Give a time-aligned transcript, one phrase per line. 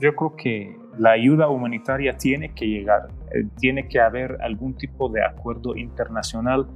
[0.00, 5.08] yo creo que la ayuda humanitaria tiene que llegar, eh, tiene que haber algún tipo
[5.08, 6.66] de acuerdo internacional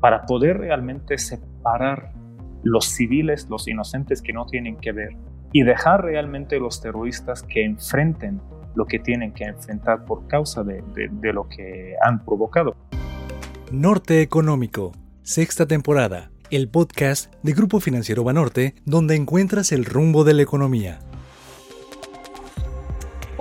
[0.00, 2.12] para poder realmente separar
[2.62, 5.16] los civiles, los inocentes que no tienen que ver,
[5.52, 8.40] y dejar realmente los terroristas que enfrenten
[8.74, 12.76] lo que tienen que enfrentar por causa de, de lo que han provocado.
[13.72, 14.92] Norte Económico,
[15.22, 21.00] sexta temporada, el podcast de Grupo Financiero Banorte, donde encuentras el rumbo de la economía.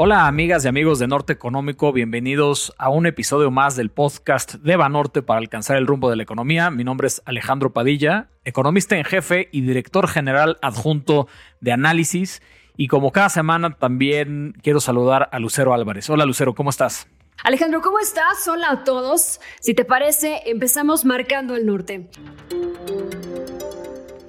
[0.02, 4.78] Hola amigas y amigos de Norte Económico, bienvenidos a un episodio más del podcast de
[4.78, 6.70] Banorte para alcanzar el rumbo de la economía.
[6.70, 11.28] Mi nombre es Alejandro Padilla, economista en jefe y director general adjunto
[11.60, 12.42] de análisis.
[12.78, 16.10] Y como cada semana también quiero saludar a Lucero Álvarez.
[16.10, 17.10] Hola Lucero, ¿cómo estás?
[17.44, 18.48] Alejandro, ¿cómo estás?
[18.48, 19.42] Hola a todos.
[19.60, 22.10] Si te parece, empezamos marcando el norte.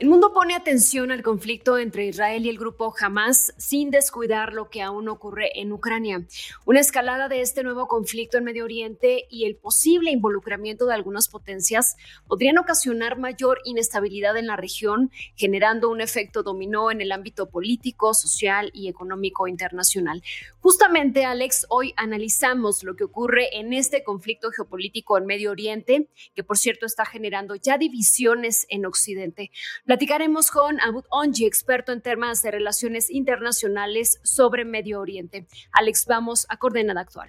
[0.01, 4.71] El mundo pone atención al conflicto entre Israel y el grupo Hamas sin descuidar lo
[4.71, 6.27] que aún ocurre en Ucrania.
[6.65, 11.29] Una escalada de este nuevo conflicto en Medio Oriente y el posible involucramiento de algunas
[11.29, 17.51] potencias podrían ocasionar mayor inestabilidad en la región, generando un efecto dominó en el ámbito
[17.51, 20.23] político, social y económico internacional.
[20.61, 26.43] Justamente, Alex, hoy analizamos lo que ocurre en este conflicto geopolítico en Medio Oriente, que
[26.43, 29.51] por cierto está generando ya divisiones en Occidente.
[29.91, 35.49] Platicaremos con Abud Onji, experto en temas de relaciones internacionales sobre Medio Oriente.
[35.73, 37.29] Alex, vamos a coordenada actual.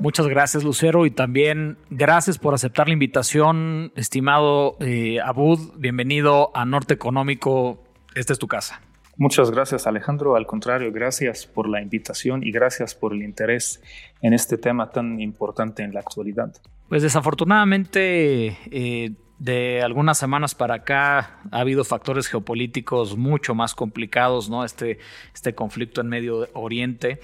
[0.00, 5.74] Muchas gracias, Lucero, y también gracias por aceptar la invitación, estimado eh, Abud.
[5.76, 7.84] Bienvenido a Norte Económico.
[8.14, 8.80] Esta es tu casa.
[9.18, 10.34] Muchas gracias, Alejandro.
[10.34, 13.82] Al contrario, gracias por la invitación y gracias por el interés
[14.22, 16.54] en este tema tan importante en la actualidad.
[16.88, 24.48] Pues desafortunadamente, eh, de algunas semanas para acá ha habido factores geopolíticos mucho más complicados,
[24.48, 24.64] ¿no?
[24.64, 24.98] Este,
[25.34, 27.20] este conflicto en Medio Oriente.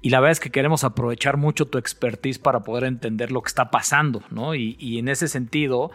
[0.00, 3.48] Y la verdad es que queremos aprovechar mucho tu expertise para poder entender lo que
[3.48, 4.54] está pasando, ¿no?
[4.54, 5.92] Y, y en ese sentido,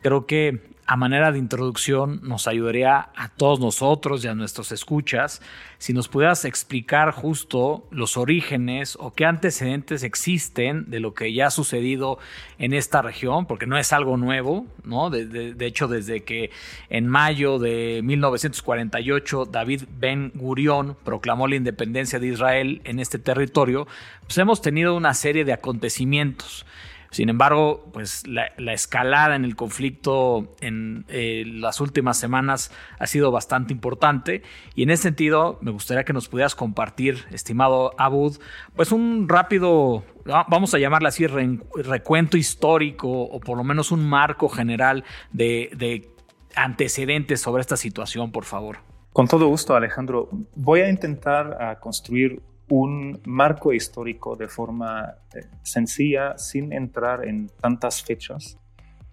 [0.00, 5.40] creo que a manera de introducción nos ayudaría a todos nosotros y a nuestros escuchas
[5.78, 11.46] si nos pudieras explicar justo los orígenes o qué antecedentes existen de lo que ya
[11.46, 12.18] ha sucedido
[12.58, 15.10] en esta región, porque no es algo nuevo, ¿no?
[15.10, 16.50] De, hecho, desde que
[16.88, 23.86] en mayo de 1948 David Ben Gurión proclamó la independencia de Israel en este territorio,
[24.24, 26.66] pues hemos tenido una serie de acontecimientos
[27.10, 33.32] sin embargo, pues la, escalada en el conflicto en eh, las últimas semanas ha sido
[33.32, 34.42] bastante importante
[34.76, 38.38] y en ese sentido me gustaría que nos pudieras compartir, estimado Abud,
[38.76, 44.48] pues un rápido, vamos a llamarle así, recuento histórico o por lo menos un marco
[44.48, 46.08] general de, de
[46.54, 48.78] antecedentes sobre esta situación, por favor.
[49.12, 50.28] Con todo gusto, Alejandro.
[50.54, 58.02] Voy a intentar construir un marco histórico de forma eh, sencilla, sin entrar en tantas
[58.02, 58.58] fechas,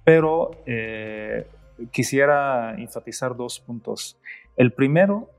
[0.06, 1.48] pero eh,
[1.92, 4.20] quisiera enfatizar dos puntos.
[4.56, 5.32] El primero,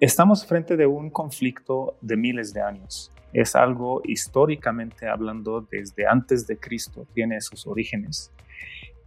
[0.00, 3.12] estamos frente de un conflicto de miles de años.
[3.34, 8.32] Es algo históricamente hablando desde antes de Cristo, tiene sus orígenes.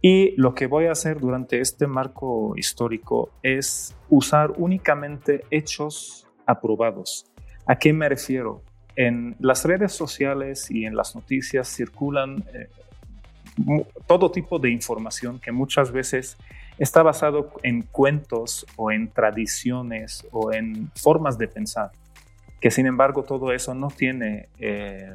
[0.00, 7.26] Y lo que voy a hacer durante este marco histórico es usar únicamente hechos aprobados
[7.66, 8.62] ¿A qué me refiero?
[8.94, 12.68] En las redes sociales y en las noticias circulan eh,
[14.06, 16.38] todo tipo de información que muchas veces
[16.78, 21.90] está basado en cuentos o en tradiciones o en formas de pensar,
[22.60, 25.14] que sin embargo todo eso no tiene eh,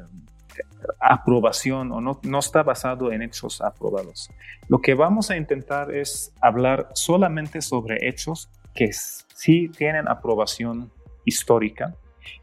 [1.00, 4.30] aprobación o no, no está basado en hechos aprobados.
[4.68, 10.90] Lo que vamos a intentar es hablar solamente sobre hechos que sí tienen aprobación
[11.24, 11.96] histórica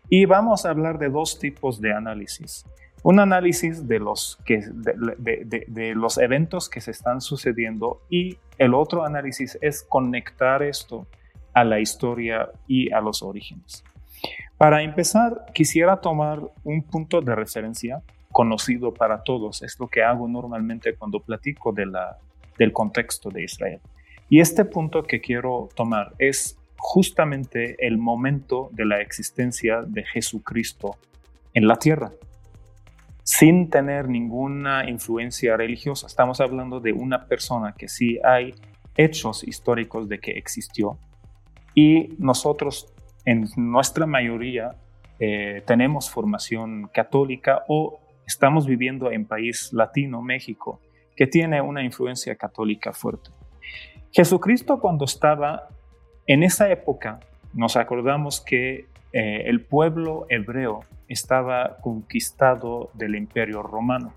[0.09, 2.65] y vamos a hablar de dos tipos de análisis.
[3.01, 4.37] Un análisis de los,
[6.17, 11.07] eventos que se están sucediendo y el otro análisis es conectar esto
[11.53, 13.85] a la historia y a los orígenes.
[14.57, 18.01] Para empezar, quisiera tomar un punto de referencia
[18.31, 19.61] conocido para todos.
[19.61, 22.17] Es lo que hago normalmente cuando platico de la,
[22.57, 23.79] del contexto de Israel.
[24.27, 30.97] Y este punto que quiero tomar es justamente el momento de la existencia de Jesucristo
[31.53, 32.11] en la tierra,
[33.23, 36.07] sin tener ninguna influencia religiosa.
[36.07, 38.55] Estamos hablando de una persona que sí hay
[38.95, 40.97] hechos históricos de que existió
[41.75, 42.93] y nosotros
[43.25, 44.75] en nuestra mayoría
[45.19, 50.81] eh, tenemos formación católica o estamos viviendo en país latino, México,
[51.15, 53.29] que tiene una influencia católica fuerte.
[54.11, 55.67] Jesucristo cuando estaba
[56.29, 57.19] en esa época
[57.53, 64.13] nos acordamos que eh, el pueblo hebreo estaba conquistado del imperio romano.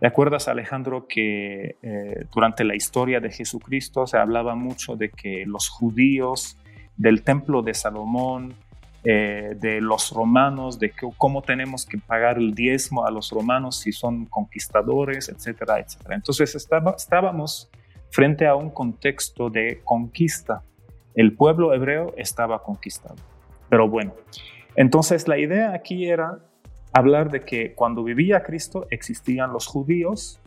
[0.00, 5.44] ¿Te acuerdas, Alejandro, que eh, durante la historia de Jesucristo se hablaba mucho de que
[5.46, 6.58] los judíos
[6.96, 8.54] del templo de Salomón,
[9.04, 13.92] eh, de los romanos, de cómo tenemos que pagar el diezmo a los romanos si
[13.92, 16.16] son conquistadores, etcétera, etcétera.
[16.16, 17.70] Entonces estábamos
[18.10, 20.64] frente a un contexto de conquista.
[21.18, 23.16] El pueblo hebreo estaba conquistado.
[23.68, 24.14] Pero bueno,
[24.76, 26.38] entonces la idea aquí era
[26.92, 30.38] hablar de que cuando vivía Cristo existían los judíos,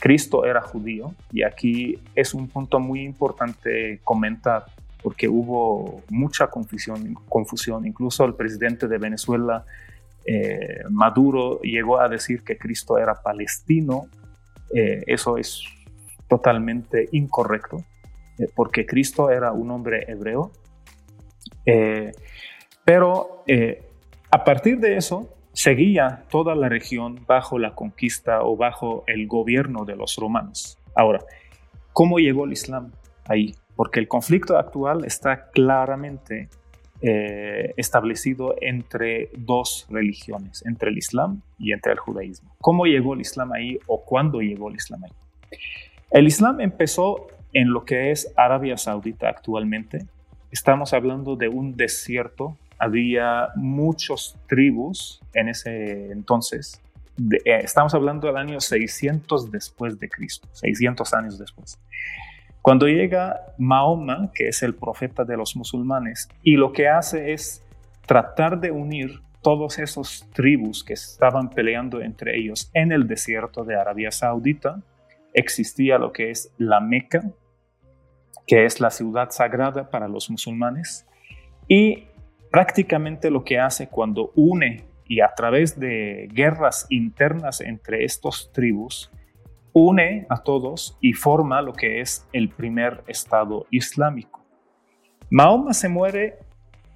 [0.00, 4.64] Cristo era judío, y aquí es un punto muy importante comentar,
[5.04, 7.86] porque hubo mucha confusión, confusión.
[7.86, 9.64] incluso el presidente de Venezuela,
[10.24, 14.08] eh, Maduro, llegó a decir que Cristo era palestino,
[14.74, 15.62] eh, eso es
[16.26, 17.84] totalmente incorrecto,
[18.54, 20.52] porque Cristo era un hombre hebreo,
[22.84, 23.44] pero
[24.30, 29.84] a partir de eso, seguía toda la región bajo la conquista o bajo el gobierno
[29.84, 30.78] de los romanos.
[30.94, 31.20] Ahora,
[31.92, 32.92] ¿cómo llegó el Islam
[33.26, 33.54] ahí?
[33.74, 36.48] Porque el conflicto actual está claramente
[37.00, 42.54] eh, establecido entre dos religiones, entre el Islam y entre el judaísmo.
[42.60, 45.12] ¿Cómo llegó el Islam ahí o cuándo llegó el Islam ahí?
[46.10, 50.06] El Islam empezó en lo que es Arabia Saudita actualmente.
[50.50, 56.80] Estamos hablando de un desierto había muchos tribus en ese entonces.
[57.44, 61.78] Eh, estamos hablando del año 600 después de Cristo, 600 años después.
[62.62, 67.64] Cuando llega Mahoma, que es el profeta de los musulmanes, y lo que hace es
[68.06, 73.76] tratar de unir todos esos tribus que estaban peleando entre ellos en el desierto de
[73.76, 74.80] Arabia Saudita,
[75.32, 77.22] existía lo que es la Meca,
[78.48, 81.06] que es la ciudad sagrada para los musulmanes,
[81.68, 82.06] y
[82.50, 89.12] prácticamente lo que hace cuando une y a través de guerras internas entre estos tribus,
[89.72, 94.44] une a todos y forma lo que es el primer Estado islámico.
[95.30, 96.38] Mahoma se muere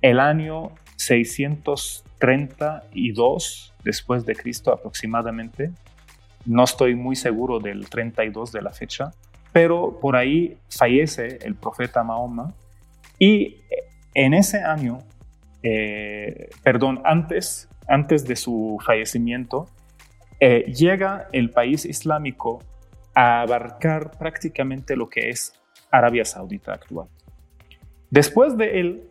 [0.01, 5.71] el año 632 después de Cristo aproximadamente.
[6.47, 9.11] No estoy muy seguro del 32 de la fecha,
[9.53, 12.55] pero por ahí fallece el profeta Mahoma.
[13.19, 13.57] Y
[14.15, 14.99] en ese año
[15.63, 19.69] eh, perdón, antes, antes de su fallecimiento,
[20.41, 22.63] eh, llega el país islámico
[23.15, 25.53] a abarcar prácticamente lo que es
[25.91, 27.09] Arabia Saudita actual.
[28.11, 29.03] Después de él,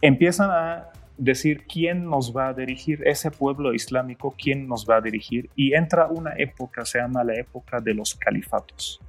[0.00, 5.00] empiezan a decir quién nos va a dirigir, ese pueblo islámico, quién nos va a
[5.00, 9.00] dirigir, y entra una época, se llama la época de los califatos,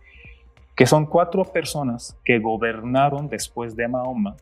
[0.77, 4.37] que son cuatro personas que gobernaron después de Mahoma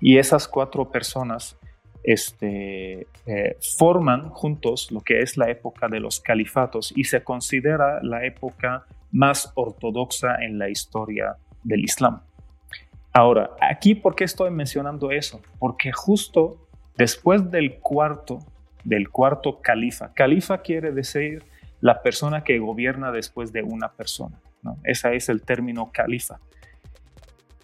[0.00, 1.58] y esas cuatro personas
[2.02, 8.02] este, eh, forman juntos lo que es la época de los califatos y se considera
[8.02, 12.22] la época más ortodoxa en la historia del Islam.
[13.12, 15.42] Ahora, aquí, ¿por qué estoy mencionando eso?
[15.58, 16.66] Porque justo
[16.96, 18.38] después del cuarto,
[18.84, 21.44] del cuarto califa, califa quiere decir
[21.82, 24.40] la persona que gobierna después de una persona.
[24.62, 24.78] ¿No?
[24.84, 26.38] Ese es el término califa.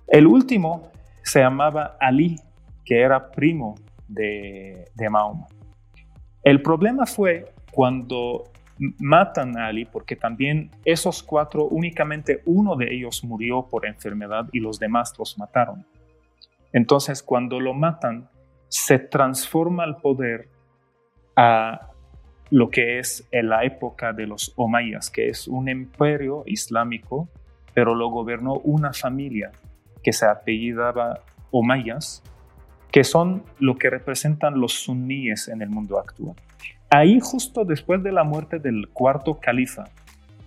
[0.07, 0.91] El último
[1.23, 2.41] se llamaba Ali,
[2.85, 3.75] que era primo
[4.09, 5.47] de, Mahoma.
[6.43, 8.45] El problema fue cuando
[8.99, 14.61] matan a Ali, porque también esos cuatro, únicamente uno de ellos murió por enfermedad y
[14.61, 15.85] los demás los mataron.
[16.73, 18.29] Entonces, cuando lo matan,
[18.69, 20.49] se transforma el poder
[21.37, 21.91] a
[22.51, 27.29] lo que es la época de los Omayas, que es un imperio islámico,
[27.75, 29.53] pero lo gobernó una familia
[30.03, 32.23] que se apellidaba Omayas,
[32.91, 36.37] que son lo que representan los suníes en el mundo actual.
[36.91, 39.85] Ahí justo después de la muerte del cuarto califa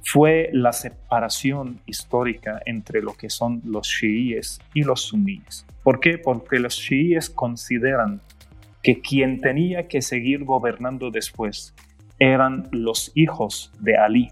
[0.03, 5.67] fue la separación histórica entre lo que son los chiíes y los suníes.
[5.83, 6.17] ¿Por qué?
[6.17, 8.21] Porque los chiíes consideran
[8.81, 11.75] que quien tenía que seguir gobernando después
[12.21, 14.29] eran los hijos de Ali.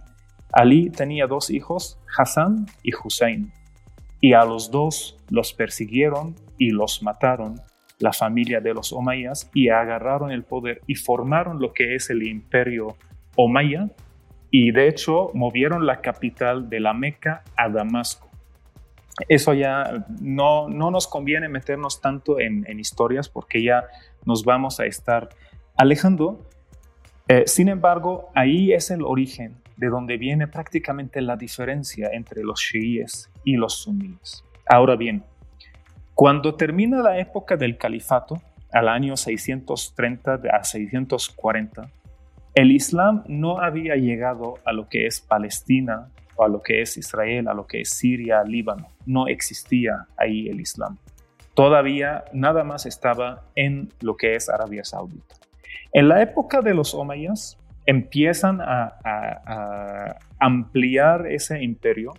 [0.51, 3.51] Ali tenía dos hijos, Hassan y Hussein
[4.21, 7.55] y a los dos los persiguieron y los mataron
[7.97, 12.27] la familia de los Omayas y agarraron el poder y formaron lo que es el
[12.27, 12.95] imperio
[13.35, 13.89] Omaya
[14.51, 18.29] y de hecho movieron la capital de la Meca a Damasco.
[19.27, 23.85] Eso ya no, no nos conviene meternos tanto en, historias porque ya
[24.25, 25.29] nos vamos a estar
[25.75, 26.45] alejando.
[27.31, 32.59] Eh, sin embargo, ahí es el origen de donde viene prácticamente la diferencia entre los
[32.59, 34.43] chiíes y los suníes.
[34.65, 35.23] Ahora bien,
[36.15, 41.91] cuando termina la época del califato, al año 630 a 640,
[42.55, 46.97] el Islam no había llegado a lo que es Palestina, o a lo que es
[46.97, 48.87] Israel, a lo que es Siria, Líbano.
[49.05, 50.97] No existía ahí el Islam.
[51.53, 55.35] Todavía nada más estaba en lo que es Arabia Saudita.
[55.93, 62.13] En la época de los Omayas empiezan a, ampliar ese imperio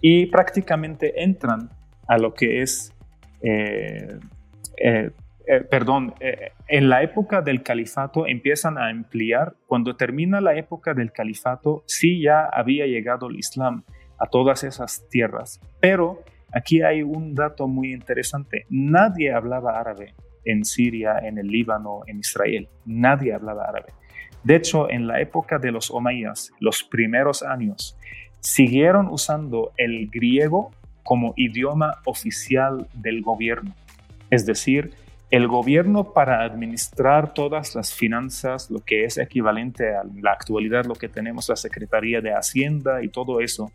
[0.00, 1.68] y prácticamente entran
[2.06, 2.94] a lo que es
[3.42, 4.18] eh,
[4.78, 5.10] eh,
[5.46, 6.14] eh, perdón,
[6.68, 9.54] en la época del califato empiezan a ampliar.
[9.66, 13.84] Cuando termina la época del califato, sí ya había llegado el Islam
[14.18, 15.60] a todas esas tierras.
[15.80, 18.64] Pero aquí hay un dato muy interesante.
[18.70, 22.68] Nadie hablaba árabe en Siria, en el Líbano, en Israel.
[22.84, 23.92] Nadie hablaba árabe.
[24.42, 27.96] De hecho, en la época de los Omayas, los primeros años,
[28.40, 30.70] siguieron usando el griego
[31.02, 33.74] como idioma oficial del gobierno.
[34.30, 34.92] Es decir,
[35.30, 40.94] el gobierno para administrar todas las finanzas, lo que es equivalente a la actualidad, lo
[40.94, 43.72] que tenemos la Secretaría de Hacienda y todo eso,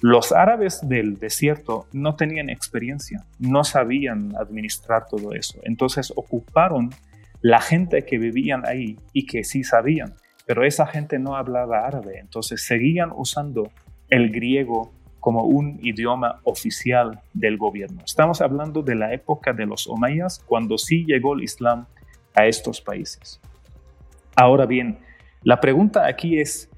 [0.00, 5.58] los árabes del desierto no tenían experiencia, no sabían administrar todo eso.
[5.62, 6.90] Entonces ocuparon
[7.40, 10.14] la gente que vivían ahí y que sí sabían,
[10.46, 13.70] pero esa gente no hablaba árabe, entonces seguían usando
[14.08, 18.02] el griego como un idioma oficial del gobierno.
[18.04, 21.86] Estamos hablando de la época de los omayas, cuando sí llegó el Islam
[22.34, 23.40] a estos países.
[24.36, 24.98] Ahora bien,
[25.42, 26.70] la pregunta aquí es,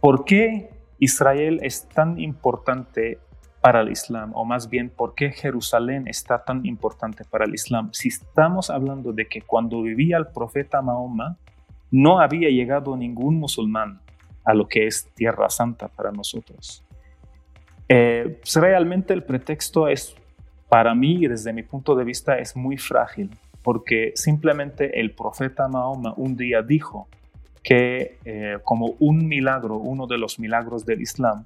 [0.00, 3.18] ¿por qué Israel es tan importante
[3.60, 4.32] para el Islam?
[4.34, 7.88] O más bien, ¿por qué Jerusalén está tan importante para el Islam?
[7.92, 11.38] Si estamos hablando de que cuando vivía el profeta Mahoma,
[11.90, 14.00] no había llegado ningún musulmán
[14.44, 16.84] a lo que es Tierra Santa para nosotros.
[17.88, 20.14] Eh, pues, realmente el pretexto es,
[20.68, 23.30] para mí, desde mi punto de vista, es muy frágil,
[23.62, 27.08] porque simplemente el profeta Mahoma un día dijo
[27.64, 31.44] que eh, como un milagro, uno de los milagros del Islam,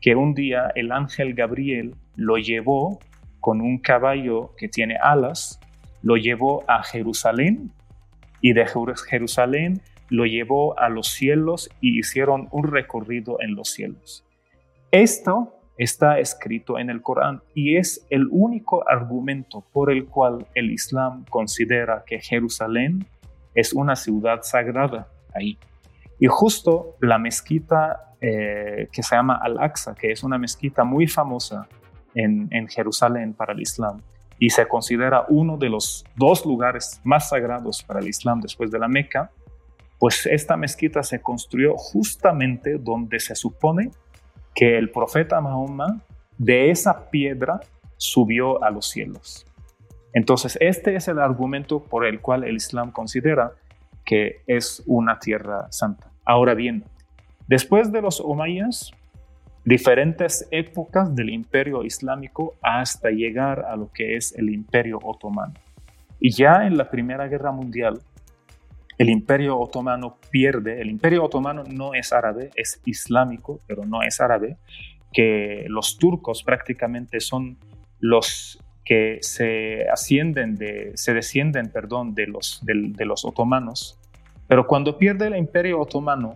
[0.00, 2.98] que un día el ángel Gabriel lo llevó
[3.38, 5.60] con un caballo que tiene alas,
[6.02, 7.70] lo llevó a Jerusalén
[8.40, 8.66] y de
[9.08, 14.24] Jerusalén lo llevó a los cielos y hicieron un recorrido en los cielos.
[14.90, 20.72] Esto está escrito en el Corán y es el único argumento por el cual el
[20.72, 23.06] Islam considera que Jerusalén
[23.54, 25.58] es una ciudad sagrada ahí.
[26.18, 31.66] Y justo la mezquita eh, que se llama Al-Aqsa, que es una mezquita muy famosa
[32.14, 34.02] en, en Jerusalén para el Islam,
[34.38, 38.78] y se considera uno de los dos lugares más sagrados para el Islam después de
[38.78, 39.30] la Meca,
[39.98, 43.90] pues esta mezquita se construyó justamente donde se supone
[44.54, 46.00] que el profeta Mahoma
[46.38, 47.60] de esa piedra
[47.98, 49.46] subió a los cielos.
[50.14, 53.52] Entonces, este es el argumento por el cual el Islam considera
[54.10, 56.10] que es una tierra santa.
[56.24, 56.82] Ahora bien,
[57.46, 58.90] después de los Omayas,
[59.64, 65.54] diferentes épocas del imperio islámico hasta llegar a lo que es el imperio otomano.
[66.18, 68.00] Y ya en la Primera Guerra Mundial,
[68.98, 74.20] el imperio otomano pierde, el imperio otomano no es árabe, es islámico, pero no es
[74.20, 74.56] árabe,
[75.12, 77.58] que los turcos prácticamente son
[78.00, 83.99] los que se ascienden de, se descienden, perdón, de los, de, los otomanos.
[84.50, 86.34] Pero cuando pierde el imperio otomano,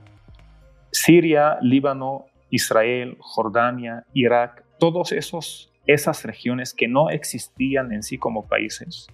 [0.92, 9.08] Siria, Líbano, Israel, Jordania, Irak, todas esas regiones que no existían en sí como países,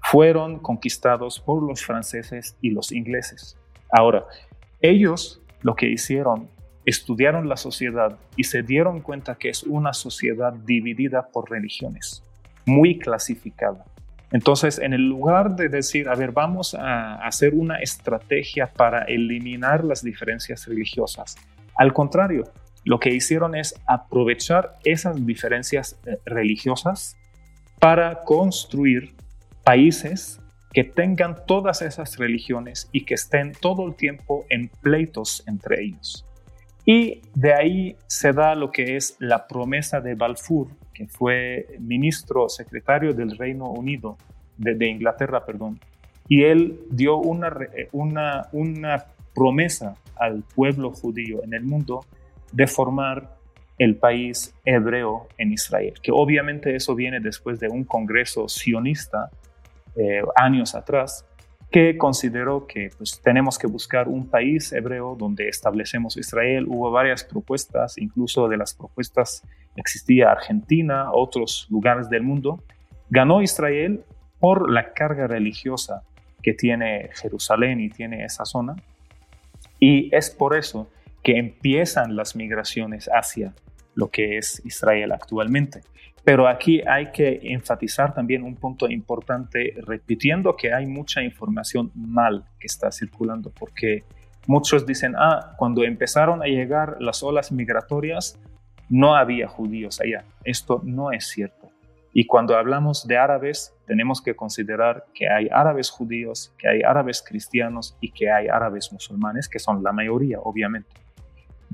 [0.00, 3.58] fueron conquistados por los franceses y los ingleses.
[3.90, 4.24] Ahora,
[4.80, 6.48] ellos lo que hicieron,
[6.84, 12.22] estudiaron la sociedad y se dieron cuenta que es una sociedad dividida por religiones,
[12.64, 13.84] muy clasificada.
[14.32, 19.84] Entonces, en el lugar de decir, a ver, vamos a hacer una estrategia para eliminar
[19.84, 21.36] las diferencias religiosas,
[21.76, 22.44] al contrario,
[22.84, 27.16] lo que hicieron es aprovechar esas diferencias eh, religiosas
[27.78, 29.14] para construir
[29.62, 30.40] países
[30.72, 36.24] que tengan todas esas religiones y que estén todo el tiempo en pleitos entre ellos.
[36.84, 42.48] Y de ahí se da lo que es la promesa de Balfour, que fue ministro
[42.48, 44.16] secretario del Reino Unido,
[44.56, 45.78] de, Inglaterra, perdón.
[46.26, 47.54] Y él dio una,
[47.92, 52.06] una, una promesa al pueblo judío en el mundo
[52.50, 53.36] de formar
[53.78, 59.28] el país hebreo en Israel, que obviamente eso viene después de un congreso sionista
[59.96, 61.26] eh, años atrás,
[61.70, 66.66] que consideró que pues, tenemos que buscar un país hebreo donde establecemos Israel.
[66.68, 69.42] Hubo varias propuestas, incluso de las propuestas
[69.76, 72.62] existía Argentina, otros lugares del mundo.
[73.10, 74.04] Ganó Israel
[74.38, 76.02] por la carga religiosa
[76.42, 78.76] que tiene Jerusalén y tiene esa zona.
[79.80, 80.88] Y es por eso
[81.22, 83.52] que empiezan las migraciones hacia
[83.96, 85.80] lo que es Israel actualmente.
[86.22, 92.44] Pero aquí hay que enfatizar también un punto importante, repitiendo que hay mucha información mal
[92.60, 94.04] que está circulando, porque
[94.46, 98.38] muchos dicen, ah, cuando empezaron a llegar las olas migratorias,
[98.88, 100.24] no había judíos allá.
[100.44, 101.70] Esto no es cierto.
[102.12, 107.22] Y cuando hablamos de árabes, tenemos que considerar que hay árabes judíos, que hay árabes
[107.22, 111.05] cristianos y que hay árabes musulmanes, que son la mayoría, obviamente.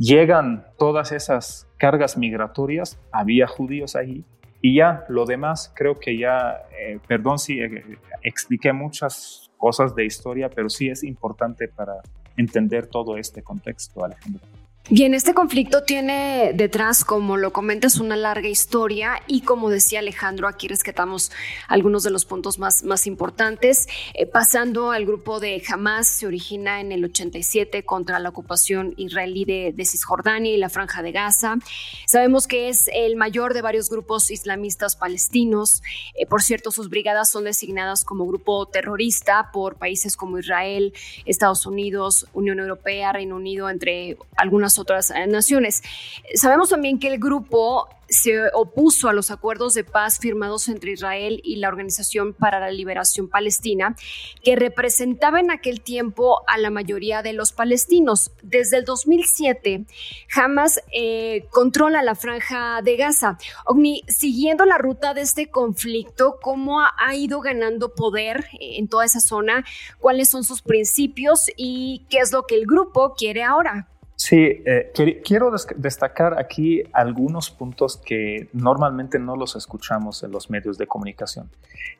[0.02, 4.24] Llegan todas esas cargas migratorias, había judíos ahí,
[4.60, 7.84] y ya lo demás, creo que ya, eh, perdón si eh,
[8.20, 12.00] expliqué muchas cosas de historia, pero sí es importante para
[12.36, 14.40] entender todo este contexto, Alejandro.
[14.90, 20.48] Bien, este conflicto tiene detrás, como lo comentas, una larga historia y como decía Alejandro,
[20.48, 21.30] aquí rescatamos
[21.68, 23.86] algunos de los puntos más, más importantes.
[24.14, 29.44] Eh, pasando al grupo de Hamas, se origina en el 87 contra la ocupación israelí
[29.44, 31.58] de, Cisjordania y la Franja de Gaza.
[32.06, 35.80] Sabemos que es el mayor de varios grupos islamistas palestinos.
[36.14, 40.92] Eh, por cierto, sus brigadas son designadas como grupo terrorista por países como Israel,
[41.24, 45.82] Estados Unidos, Unión Europea, Reino Unido, entre algunas otras eh, naciones.
[46.34, 51.40] Sabemos también que el grupo se opuso a los acuerdos de paz firmados entre Israel
[51.42, 53.96] y la Organización para la Liberación Palestina,
[54.42, 58.30] que representaba en aquel tiempo a la mayoría de los palestinos.
[58.42, 59.86] Desde el 2007,
[60.34, 63.38] Hamas eh, controla la franja de Gaza.
[63.64, 69.20] Ogni, siguiendo la ruta de este conflicto, ¿cómo ha ido ganando poder en toda esa
[69.20, 69.64] zona?
[69.98, 73.88] ¿Cuáles son sus principios y qué es lo que el grupo quiere ahora?
[74.24, 74.92] Sí, eh,
[75.24, 81.50] quiero destacar aquí algunos puntos que normalmente no los escuchamos en los medios de comunicación.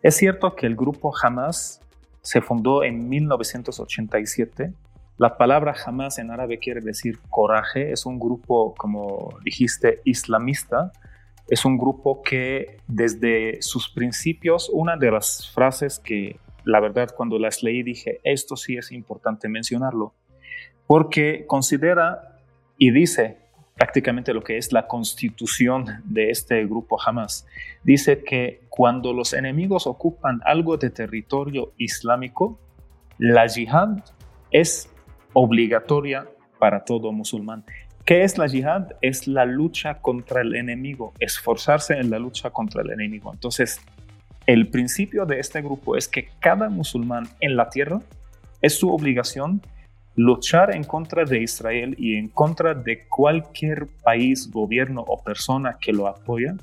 [0.03, 1.81] Es cierto que el grupo Hamas
[2.21, 4.73] se fundó en 1987.
[5.19, 7.91] La palabra Hamas en árabe quiere decir coraje.
[7.91, 10.93] Es un grupo, como dijiste, islamista.
[11.49, 17.41] Es un grupo que desde sus principios, una de las frases que la verdad cuando
[17.41, 20.15] las leí dije, esto sí es importante mencionarlo,
[20.87, 22.39] porque considera
[22.79, 23.39] y dice
[23.75, 27.47] prácticamente lo que es la constitución de este grupo Hamas.
[27.83, 32.59] Dice que cuando los enemigos ocupan algo de territorio islámico,
[33.19, 33.99] la yihad
[34.51, 34.89] es
[35.33, 37.65] obligatoria para todo musulmán.
[38.05, 38.89] ¿Qué es la yihad?
[39.01, 43.33] Es la lucha contra el enemigo, esforzarse en la lucha contra el enemigo.
[43.33, 43.81] Entonces,
[44.47, 48.01] el principio de este grupo es que cada musulmán en la tierra
[48.61, 49.63] es su obligación
[50.15, 55.93] luchar en contra de Israel y en contra de cualquier país, gobierno o persona que
[55.93, 56.55] lo apoya,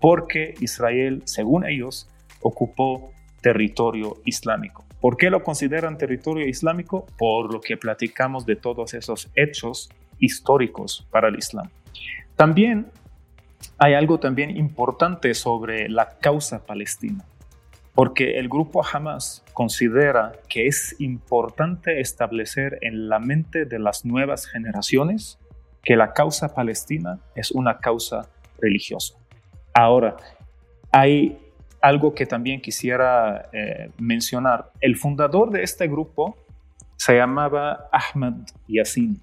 [0.00, 2.08] porque Israel, según ellos,
[2.40, 4.84] ocupó territorio islámico.
[5.00, 7.06] ¿Por qué lo consideran territorio islámico?
[7.18, 11.70] Por lo que platicamos de todos esos hechos históricos para el Islam.
[12.36, 12.86] También
[13.78, 17.24] hay algo también importante sobre la causa palestina
[17.94, 24.46] porque el grupo Hamas considera que es importante establecer en la mente de las nuevas
[24.46, 25.38] generaciones
[25.82, 29.14] que la causa palestina es una causa religiosa.
[29.72, 30.16] Ahora,
[30.92, 31.38] hay
[31.80, 34.70] algo que también quisiera eh, mencionar.
[34.80, 36.36] El fundador de este grupo
[36.96, 38.34] se llamaba Ahmad
[38.68, 39.20] Yassin.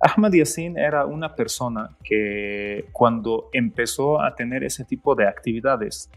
[0.00, 6.10] Ahmad Yassin era una persona que cuando empezó a tener ese tipo de actividades,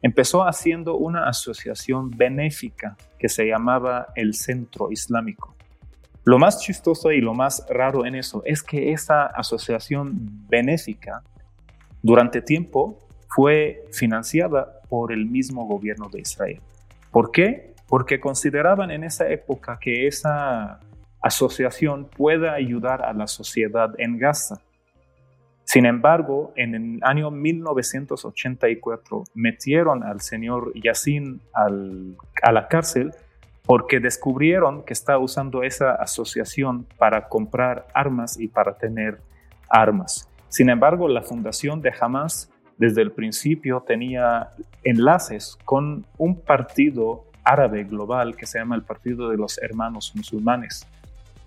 [0.00, 5.56] Empezó haciendo una asociación benéfica que se llamaba el Centro Islámico.
[6.24, 10.12] Lo más chistoso y lo más raro en eso es que esa asociación
[10.48, 11.22] benéfica
[12.02, 16.60] durante tiempo fue financiada por el mismo gobierno de Israel.
[17.10, 17.74] ¿Por qué?
[17.88, 20.80] Porque consideraban en esa época que esa
[21.20, 24.60] asociación pueda ayudar a la sociedad en Gaza
[25.68, 33.10] sin embargo, en el año 1984 metieron al señor Yassin a la cárcel
[33.66, 39.20] porque descubrieron que estaba usando esa asociación para comprar armas y para tener
[39.68, 40.26] armas.
[40.48, 44.54] Sin embargo, la fundación de Hamas desde el principio tenía
[44.84, 50.86] enlaces con un partido árabe global que se llama el Partido de los Hermanos Musulmanes.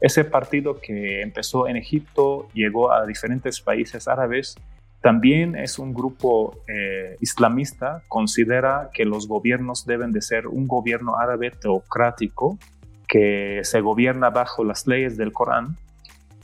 [0.02, 4.56] Ese partido que empezó en Egipto, llegó a diferentes países árabes,
[5.02, 11.18] también es un grupo eh, islamista, considera que los gobiernos deben de ser un gobierno
[11.18, 12.60] árabe teocrático
[13.08, 15.78] que se gobierna bajo las leyes del Corán.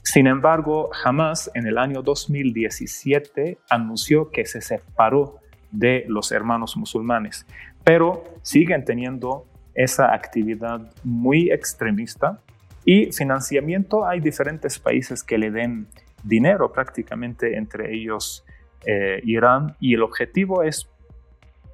[0.02, 5.38] Sin embargo, Hamas en el año 2017 anunció que se separó
[5.70, 7.46] de los hermanos musulmanes.
[7.84, 12.38] pero siguen teniendo esa actividad muy extremista
[12.88, 14.06] y financiamiento.
[14.06, 15.88] Hay diferentes países que le den
[16.22, 18.46] dinero prácticamente, entre ellos
[18.86, 20.88] eh, Irán, y el objetivo es,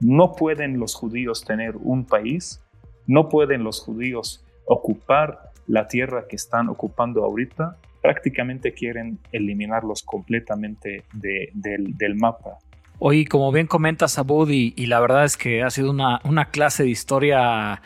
[0.01, 2.65] no pueden los judíos tener un país,
[3.07, 11.05] no pueden los judíos ocupar la tierra que están ocupando ahorita, prácticamente quieren eliminarlos completamente
[11.13, 12.59] del, mapa.
[12.99, 16.47] Hoy, como bien comentas, Abud, y, y, la verdad es que ha sido una, una
[16.47, 17.81] clase de historia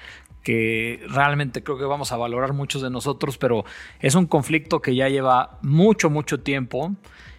[0.48, 3.66] que realmente creo que vamos a valorar muchos de nosotros, pero
[4.00, 6.94] es un conflicto que ya lleva mucho, mucho tiempo.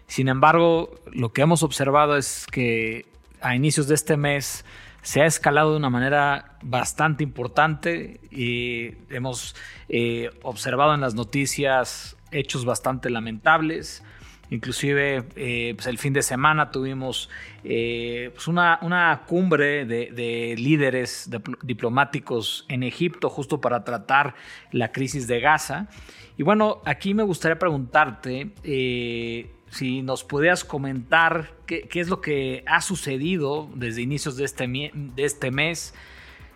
[0.06, 3.08] Sin embargo, lo que hemos observado es que
[3.42, 4.64] a inicios de este mes
[5.02, 9.56] se ha escalado de una manera bastante importante y hemos
[9.88, 14.04] eh, observado en las noticias hechos bastante lamentables.
[14.52, 17.30] Inclusive eh, pues el fin de semana tuvimos
[17.64, 21.30] eh, pues una, una, cumbre de, líderes
[21.62, 24.36] diplomáticos en Egipto justo para tratar
[24.72, 25.88] la crisis de Gaza.
[26.38, 28.52] Y bueno, aquí me gustaría preguntarte
[29.72, 35.24] si nos pudieras comentar qué, es lo que ha sucedido desde inicios de este, de
[35.24, 35.94] este mes,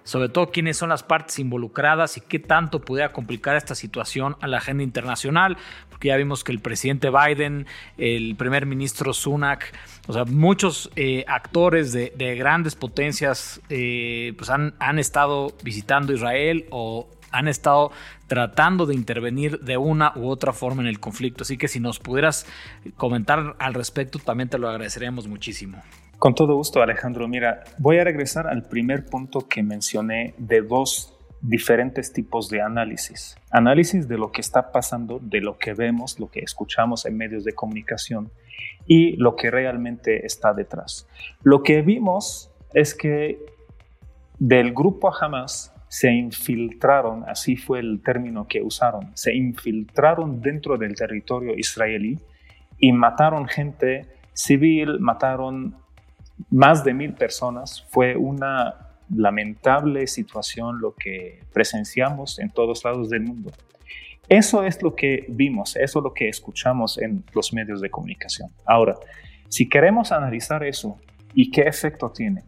[0.04, 4.48] sobre todo quiénes son las partes involucradas y qué tanto pudiera complicar esta situación a
[4.48, 5.58] la agenda internacional,
[5.89, 7.66] porque ya vimos que el presidente Biden,
[7.98, 9.74] el primer ministro Sunak,
[10.08, 16.66] o sea, muchos eh, actores de, grandes potencias eh, pues han, han estado visitando Israel
[16.72, 17.92] o han estado
[18.28, 21.44] tratando de intervenir de una u otra forma en el conflicto.
[21.44, 22.46] Así que si nos pudieras
[22.96, 25.82] comentar al respecto, también te lo agradeceríamos muchísimo.
[26.23, 27.27] Con todo gusto, Alejandro.
[27.27, 33.36] Mira, voy a regresar al primer punto que mencioné de dos diferentes tipos de análisis.
[33.51, 37.43] Análisis de lo que está pasando, de lo que vemos, lo que escuchamos en medios
[37.43, 38.31] de comunicación
[38.88, 41.09] y lo que realmente está detrás.
[41.41, 43.45] Lo que vimos es que
[44.39, 50.95] del grupo Hamas se infiltraron, así fue el término que usaron, se infiltraron dentro del
[50.95, 52.17] territorio israelí
[52.77, 55.83] y mataron gente civil, mataron
[56.50, 57.86] más de mil personas.
[57.89, 63.52] Fue una lamentable situación lo que presenciamos en todos lados del mundo.
[64.30, 68.50] Eso es lo que vimos, eso es lo que escuchamos en los medios de comunicación.
[68.65, 68.96] Ahora,
[69.50, 70.98] si queremos analizar eso
[71.34, 72.43] y qué efecto tiene,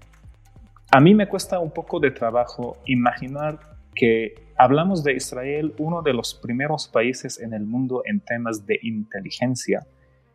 [0.92, 3.60] a mí me cuesta un poco de trabajo imaginar
[3.94, 8.80] que hablamos de Israel, uno de los primeros países en el mundo en temas de
[8.82, 9.86] inteligencia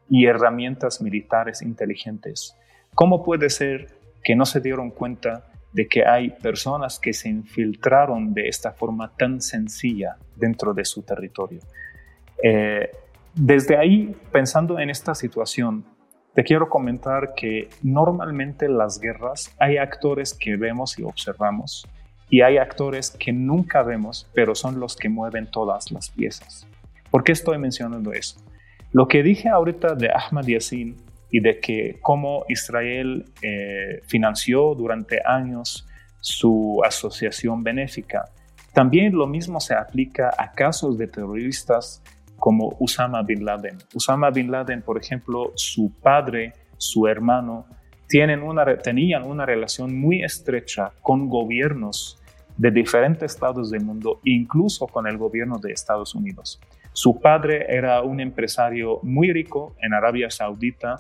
[0.09, 2.57] y herramientas militares inteligentes.
[2.95, 3.89] ¿Cómo puede ser
[4.23, 9.13] que no se dieron cuenta de que hay personas que se infiltraron de esta forma
[9.17, 11.61] tan sencilla dentro de su territorio?
[12.43, 12.91] Eh,
[13.35, 15.85] desde ahí, pensando en esta situación,
[16.35, 21.89] te quiero comentar que normalmente en las guerras hay actores que vemos y observamos
[22.29, 26.67] y hay actores que nunca vemos, pero son los que mueven todas las piezas.
[27.11, 28.41] ¿Por qué estoy mencionando eso?
[28.93, 30.97] Lo que dije ahorita de Ahmad Yassin
[31.31, 35.87] y de que cómo Israel eh, financió durante años
[36.21, 38.31] su asociación benéfica,
[38.73, 42.03] también lo mismo se aplica a casos de terroristas
[42.39, 43.79] como Usama bin Laden.
[43.95, 47.67] Usama bin Laden, por ejemplo, su padre, su hermano,
[48.09, 52.19] tenían una relación muy estrecha con gobiernos
[52.57, 56.61] de diferentes estados del mundo, incluso con el gobierno de Estados Unidos.
[56.93, 60.99] Su padre era un empresario muy rico en Arabia Saudita,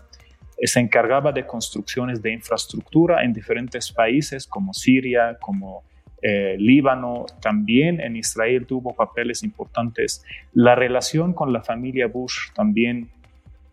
[0.63, 5.83] se encargaba de construcciones de infraestructura en diferentes países como Siria, como
[6.23, 10.23] eh, Líbano, también en Israel tuvo papeles importantes.
[10.53, 13.11] La relación con la familia Bush también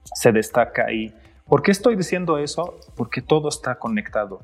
[0.03, 1.13] se destaca ahí.
[1.45, 2.80] ¿Por qué estoy diciendo eso?
[2.95, 4.41] Porque todo está conectado.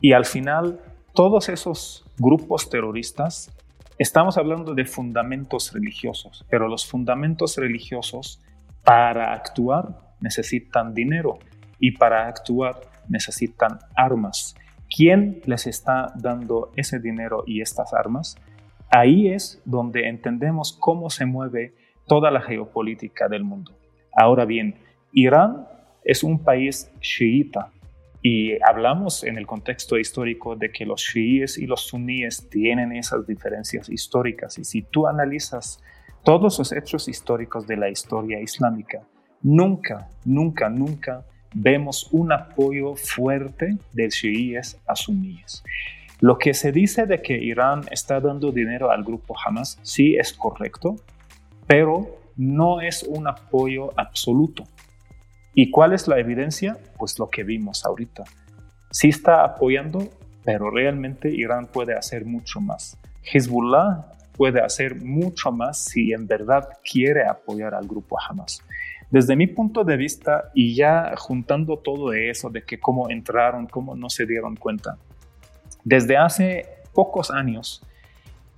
[0.00, 0.80] Y al final,
[1.14, 3.50] todos esos grupos terroristas,
[3.98, 8.40] estamos hablando de fundamentos religiosos, pero los fundamentos religiosos
[8.84, 11.38] para actuar necesitan dinero
[11.78, 14.54] y para actuar necesitan armas.
[14.94, 18.36] ¿Quién les está dando ese dinero y estas armas?
[18.90, 21.74] Ahí es donde entendemos cómo se mueve
[22.06, 23.72] toda la geopolítica del mundo.
[24.14, 24.74] Ahora bien,
[25.12, 25.66] Irán
[26.04, 27.70] es un país chiita
[28.22, 33.26] y hablamos en el contexto histórico de que los chiíes y los suníes tienen esas
[33.26, 35.82] diferencias históricas y si tú analizas
[36.22, 39.02] todos los hechos históricos de la historia islámica,
[39.42, 45.64] nunca, nunca, nunca vemos un apoyo fuerte de chiíes a suníes.
[46.20, 50.32] Lo que se dice de que Irán está dando dinero al grupo Hamas sí es
[50.32, 50.94] correcto,
[51.66, 54.62] pero no es un apoyo absoluto.
[55.54, 56.78] ¿Y cuál es la evidencia?
[56.98, 58.24] Pues lo que vimos ahorita.
[58.90, 60.08] Sí está apoyando,
[60.44, 62.98] pero realmente Irán puede hacer mucho más.
[63.22, 68.62] Hezbollah puede hacer mucho más si en verdad quiere apoyar al grupo Hamas.
[69.10, 73.94] Desde mi punto de vista, y ya juntando todo eso de que cómo entraron, cómo
[73.94, 74.96] no se dieron cuenta,
[75.84, 77.84] desde hace pocos años,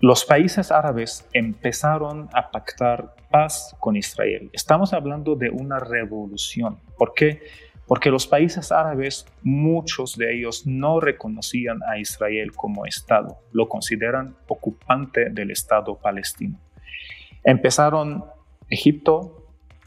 [0.05, 4.51] los países árabes empezaron a pactar paz con Israel.
[4.53, 6.79] Estamos hablando de una revolución.
[6.99, 7.41] ¿Por qué?
[7.87, 14.37] Porque los países árabes, muchos de ellos no reconocían a Israel como Estado, lo consideran
[14.47, 16.61] ocupante del Estado palestino.
[17.43, 18.27] Empezaron
[18.69, 19.47] Egipto,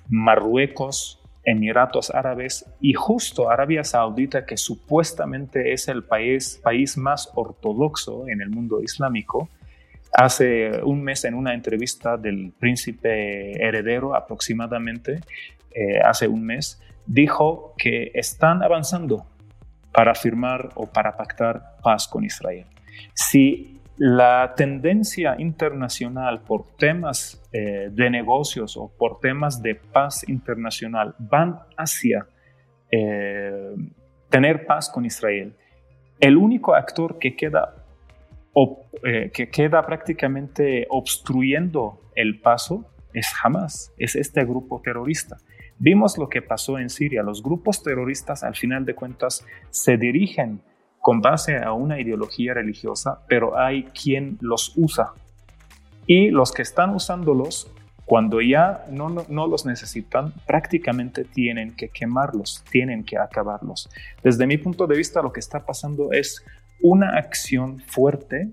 [0.09, 8.27] Marruecos, Emiratos Árabes y justo Arabia Saudita, que supuestamente es el país, país más ortodoxo
[8.27, 9.47] en el mundo islámico,
[10.17, 15.19] hace un mes en una entrevista del príncipe heredero aproximadamente,
[15.71, 19.27] eh, hace un mes, dijo que están avanzando
[19.93, 22.65] para firmar o para pactar paz con Israel.
[23.13, 31.13] Si la tendencia internacional por temas eh, de negocios o por temas de paz internacional
[31.19, 32.25] van hacia
[32.91, 33.75] eh,
[34.29, 35.55] tener paz con Israel,
[36.19, 37.76] el único actor que queda,
[39.03, 45.37] eh, que queda prácticamente obstruyendo el paso es Hamas, es este grupo terrorista.
[45.79, 47.21] Vimos lo que pasó en Siria.
[47.21, 50.61] Los grupos terroristas, al final de cuentas, se dirigen
[50.99, 55.13] con base a una ideología religiosa, pero hay quien los usa.
[56.07, 57.71] Y los que están usándolos,
[58.05, 63.89] cuando ya no, no, los necesitan, prácticamente tienen que quemarlos, tienen que acabarlos.
[64.23, 66.43] Desde mi punto de vista, lo que está pasando es
[66.81, 68.49] una acción fuerte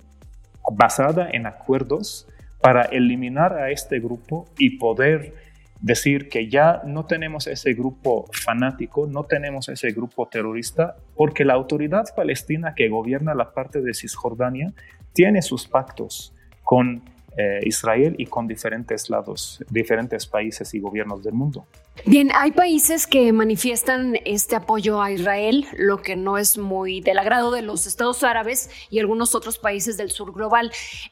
[0.72, 2.26] basada en acuerdos
[2.60, 5.34] para eliminar a este grupo y poder
[5.80, 11.52] decir que ya no tenemos ese grupo fanático, no tenemos ese grupo terrorista, porque la
[11.52, 14.72] autoridad palestina que gobierna la parte de Cisjordania
[15.12, 17.02] tiene sus pactos con
[17.36, 21.66] eh, Israel y con diferentes lados, diferentes países y gobiernos del mundo.
[22.06, 27.18] Bien, hay países que manifiestan este apoyo a Israel, lo que no es muy del
[27.18, 30.70] agrado de los estados árabes y algunos otros países del sur global.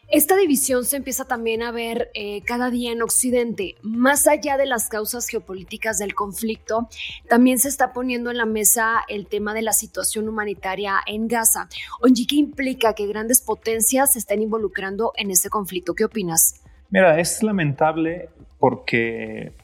[0.09, 3.77] Esta división se empieza también a ver eh, cada día en Occidente.
[3.83, 6.89] Más allá de las causas geopolíticas del conflicto,
[7.27, 11.69] también se está poniendo en la mesa el tema de la situación humanitaria en Gaza.
[12.03, 15.95] Onji, ¿qué implica que grandes potencias se estén involucrando en este conflicto?
[15.95, 16.61] ¿Qué opinas?
[16.91, 19.55] Mira, es lamentable porque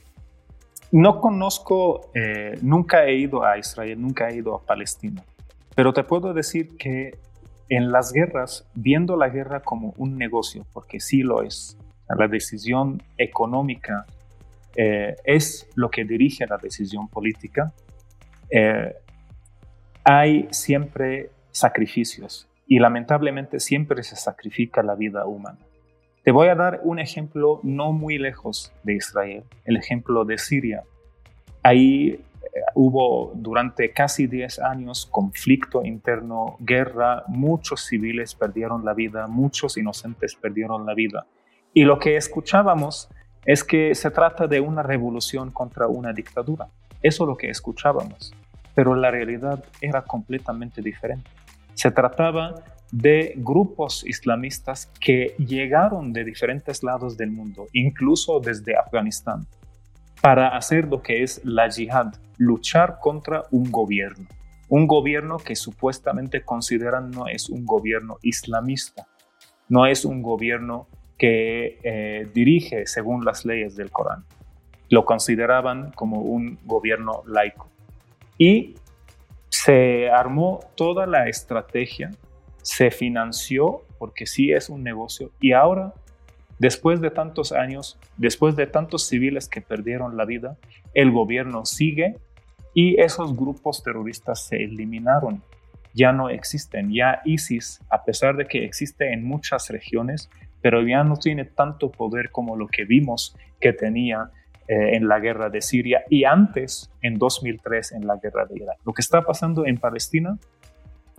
[0.90, 5.24] no conozco, eh, nunca he ido a Israel, nunca he ido a Palestina,
[5.74, 7.18] pero te puedo decir que
[7.68, 11.77] en las guerras, viendo la guerra como un negocio, porque sí lo es,
[12.09, 14.07] la decisión económica
[14.77, 17.72] eh, es lo que dirige la decisión política,
[18.51, 18.94] eh,
[20.05, 25.59] hay siempre sacrificios y lamentablemente siempre se sacrifica la vida humana.
[26.24, 30.83] Te voy a dar un ejemplo no muy lejos de Israel, el ejemplo de Siria.
[31.62, 32.20] Ahí eh,
[32.74, 40.35] hubo durante casi 10 años conflicto interno, guerra, muchos civiles perdieron la vida, muchos inocentes
[40.35, 41.26] perdieron la vida.
[41.72, 43.09] Y lo que escuchábamos
[43.44, 46.68] es que se trata de una revolución contra una dictadura.
[47.02, 48.35] Eso es lo que escuchábamos.
[48.74, 51.31] Pero la realidad era completamente diferente.
[51.74, 52.54] Se trataba
[52.90, 59.46] de grupos islamistas que llegaron de diferentes lados del mundo, incluso desde Afganistán,
[60.22, 64.27] para hacer lo que es la yihad, luchar contra un gobierno.
[64.68, 69.07] Un gobierno que supuestamente consideran no es un gobierno islamista,
[69.68, 74.24] no es un gobierno que eh, dirige según las leyes del Corán.
[74.88, 77.68] Lo consideraban como un gobierno laico.
[78.38, 78.77] Y
[79.48, 82.11] se armó toda la estrategia
[82.68, 85.94] se financió porque sí es un negocio y ahora,
[86.59, 90.59] después de tantos años, después de tantos civiles que perdieron la vida,
[90.92, 92.16] el gobierno sigue
[92.74, 95.42] y esos grupos terroristas se eliminaron.
[95.94, 100.28] Ya no existen, ya ISIS, a pesar de que existe en muchas regiones,
[100.61, 104.31] pero ya no tiene tanto poder como lo que vimos que tenía
[104.68, 108.76] eh, en la guerra de Siria y antes, en 2003, en la guerra de Irak.
[108.85, 110.38] Lo que está pasando en Palestina,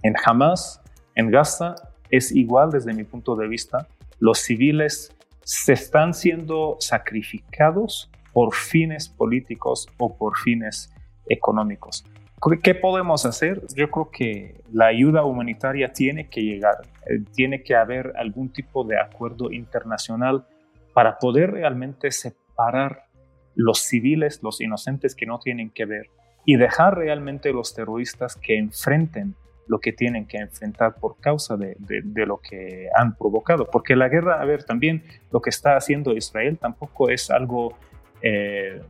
[0.03, 0.83] en Hamas,
[1.19, 1.75] en Gaza
[2.09, 3.87] es igual desde mi punto de vista.
[4.19, 10.93] Los civiles se están siendo sacrificados por fines políticos o por fines
[11.27, 12.05] económicos.
[12.63, 13.61] ¿Qué podemos hacer?
[13.75, 18.85] Yo creo que la ayuda humanitaria tiene que llegar, eh, tiene que haber algún tipo
[18.85, 20.45] de acuerdo internacional
[20.93, 23.07] para poder realmente separar
[23.55, 26.05] los civiles, los inocentes que no tienen que ver,
[26.45, 29.35] y dejar realmente los terroristas que enfrenten
[29.69, 31.77] lo que tienen que enfrentar por causa de,
[32.25, 33.69] lo que han provocado.
[33.71, 37.77] Porque la guerra, a ver, también lo que está haciendo Israel tampoco es algo
[38.21, 38.81] eh,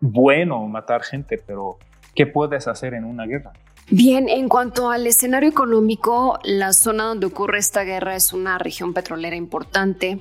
[0.00, 1.76] bueno matar gente, pero
[2.14, 3.52] ¿qué puedes hacer en una guerra?
[3.90, 8.94] Bien, en cuanto al escenario económico, la zona donde ocurre esta guerra es una región
[8.94, 10.18] petrolera importante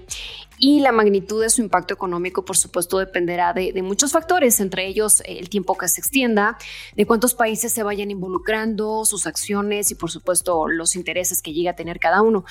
[0.64, 5.24] y la magnitud de su impacto económico, por supuesto, dependerá de, muchos factores, entre ellos
[5.26, 6.56] el tiempo que se extienda,
[6.96, 11.70] de cuántos países se vayan involucrando, sus acciones y, por supuesto, los intereses que llegue
[11.70, 12.46] a tener cada uno.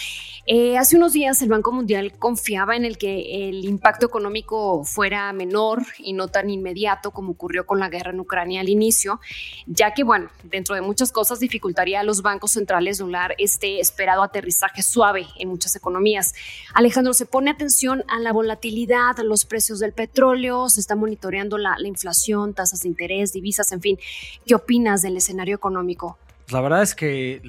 [0.44, 5.32] Eh, hace unos días el Banco Mundial confiaba en el que el impacto económico fuera
[5.32, 9.20] menor y no tan inmediato como ocurrió con la guerra en Ucrania al inicio,
[9.66, 14.24] ya que, bueno, dentro de muchas cosas dificultaría a los bancos centrales doblar este esperado
[14.24, 16.34] aterrizaje suave en muchas economías.
[16.74, 21.58] Alejandro, se pone atención a la volatilidad, a los precios del petróleo, se está monitoreando
[21.58, 23.98] la, inflación, tasas de interés, divisas, en fin.
[24.46, 26.18] ¿Qué opinas del escenario económico?
[26.50, 27.42] La verdad es que,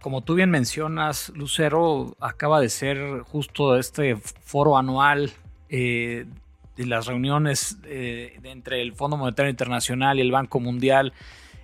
[0.00, 5.32] como tú bien mencionas, Lucero acaba de ser justo este foro anual
[5.68, 6.24] eh,
[6.76, 11.12] de las reuniones eh, entre el Fondo Monetario Internacional y el Banco Mundial,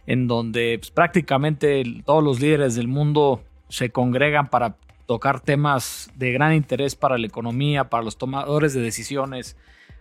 [0.06, 6.32] en donde pues, prácticamente todos los líderes del mundo se congregan para tocar temas de
[6.32, 9.56] gran interés para la economía, para los tomadores de decisiones,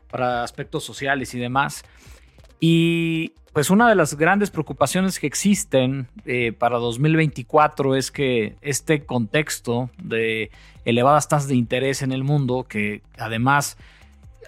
[0.10, 1.84] para aspectos sociales y demás.
[2.60, 9.06] Y pues una de las grandes preocupaciones que existen eh, para 2024 es que este
[9.06, 10.50] contexto de
[10.86, 13.78] elevadas tasas de interés en el mundo, que además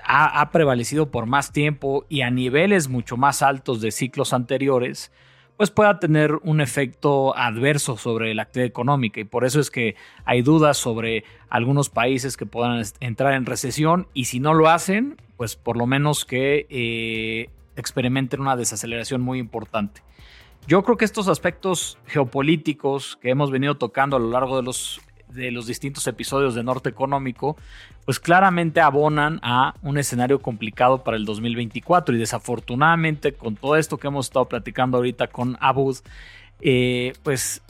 [0.03, 5.11] ha, ha prevalecido por más tiempo y a niveles mucho más altos de ciclos anteriores,
[5.57, 9.95] pues pueda tener un efecto adverso sobre la actividad económica y por eso es que
[10.25, 15.17] hay dudas sobre algunos países que puedan entrar en recesión y si no lo hacen,
[15.37, 20.01] pues por lo menos que eh, experimenten una desaceleración muy importante.
[20.67, 24.99] Yo creo que estos aspectos geopolíticos que hemos venido tocando a lo largo de los
[25.29, 27.57] de los distintos episodios de Norte Económico,
[28.05, 33.97] pues claramente abonan a un escenario complicado para el 2024 y desafortunadamente con todo esto
[33.97, 35.97] que hemos estado platicando ahorita con Abud,
[36.61, 37.61] eh, pues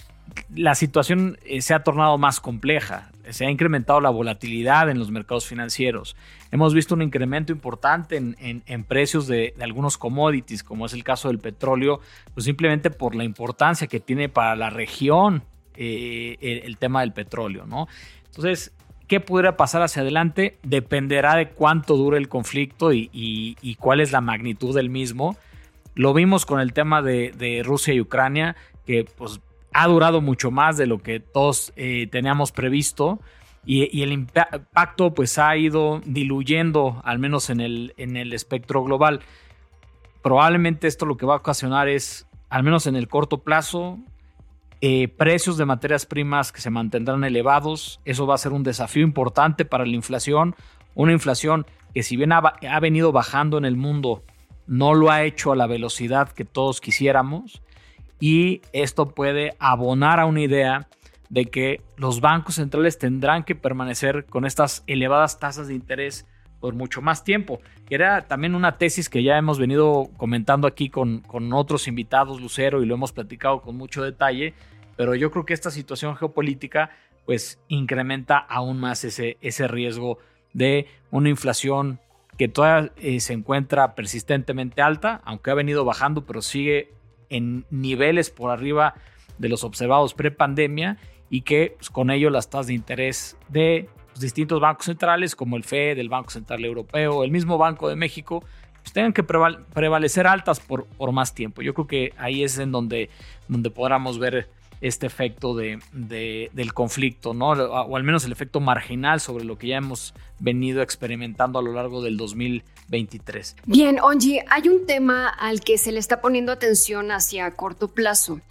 [0.54, 5.12] la situación eh, se ha tornado más compleja, se ha incrementado la volatilidad en los
[5.12, 6.16] mercados financieros,
[6.52, 11.30] hemos visto un incremento importante en, precios de, de, algunos commodities, como es el caso
[11.30, 12.02] del petróleo,
[12.34, 15.44] pues simplemente por la importancia que tiene para la región
[15.78, 17.88] eh, el, tema del petróleo, ¿no?
[18.26, 18.74] Entonces,
[19.08, 20.58] ¿qué pudiera pasar hacia adelante?
[20.64, 25.38] Dependerá de cuánto dure el conflicto y, cuál es la magnitud del mismo.
[25.94, 29.40] Lo vimos con el tema de, Rusia y Ucrania, que pues
[29.74, 33.20] ha durado mucho más de lo que todos eh, teníamos previsto.
[33.66, 39.22] Y, el impacto pues ha ido diluyendo, al menos en el, en el espectro global.
[40.22, 44.00] Probablemente esto lo que va a ocasionar es, al menos en el corto plazo,
[44.82, 48.00] eh, precios de materias primas que se mantendrán elevados.
[48.06, 50.56] Eso va a ser un desafío importante para la inflación.
[50.94, 54.24] Una inflación que si bien ha, ha venido bajando en el mundo,
[54.68, 57.62] no lo ha hecho a la velocidad que todos quisiéramos.
[58.20, 60.88] Y esto puede abonar a una idea
[61.30, 66.26] de que los bancos centrales tendrán que permanecer con estas elevadas tasas de interés
[66.66, 67.62] por mucho más tiempo.
[67.92, 72.82] Era también una tesis que ya hemos venido comentando aquí con, con otros invitados, Lucero,
[72.82, 74.56] y lo hemos platicado con mucho detalle,
[74.98, 76.90] pero yo creo que esta situación geopolítica
[77.24, 80.18] pues incrementa aún más ese, ese riesgo
[80.54, 82.00] de una inflación
[82.36, 86.94] que todavía eh, se encuentra persistentemente alta, aunque ha venido bajando, pero sigue
[87.30, 88.96] en niveles por arriba
[89.38, 90.98] de los observados pre-pandemia
[91.30, 95.58] y que pues, con ello las tasas de interés de los distintos bancos centrales, como
[95.58, 98.44] el FED, el Banco Central Europeo, el mismo Banco de México,
[98.82, 101.62] pues tengan que prevalecer altas por, por, más tiempo.
[101.62, 103.10] Yo creo que ahí es en donde,
[103.50, 104.48] donde podamos ver
[104.82, 107.50] este efecto de, del conflicto, ¿no?
[107.50, 111.74] O al menos el efecto marginal sobre lo que ya hemos venido experimentando a lo
[111.74, 113.56] largo del 2023.
[113.66, 118.42] Bien, Onji, hay un tema al que se le está poniendo atención hacia corto plazo.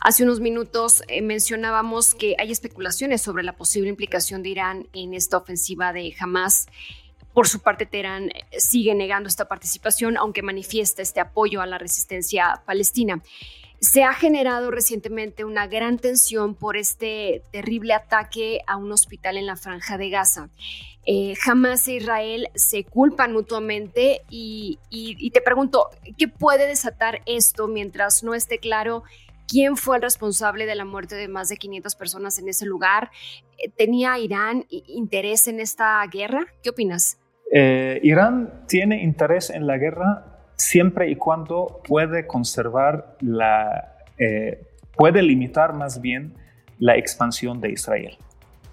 [0.00, 5.12] Hace unos minutos eh, mencionábamos que hay especulaciones sobre la posible implicación de Irán en
[5.12, 6.66] esta ofensiva de Hamas.
[7.34, 11.78] Por su parte, Teherán eh, sigue negando esta participación, aunque manifiesta este apoyo a la
[11.78, 13.22] resistencia palestina.
[13.80, 19.46] Se ha generado recientemente una gran tensión por este terrible ataque a un hospital en
[19.46, 20.48] la franja de Gaza.
[21.06, 24.78] Eh, Hamas e Israel se culpan mutuamente y,
[25.32, 29.04] te pregunto, ¿qué puede desatar esto mientras no esté claro
[29.48, 33.10] quién fue el responsable de la muerte de más de 500 personas en ese lugar.
[33.58, 36.46] Eh, ¿Tenía Irán interés en esta guerra?
[36.62, 37.18] ¿Qué opinas?
[37.50, 40.27] Eh, Irán tiene interés en la guerra
[40.58, 44.60] siempre y cuando puede conservar la, eh,
[44.96, 46.34] puede limitar más bien
[46.78, 48.18] la expansión de Israel.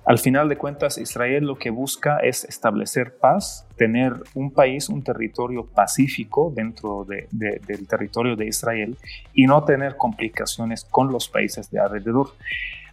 [0.06, 5.04] Al final de cuentas, Israel lo que busca es establecer paz, tener un país, un
[5.04, 8.98] territorio pacífico dentro del territorio de Israel
[9.34, 12.28] y no tener complicaciones con los países de alrededor.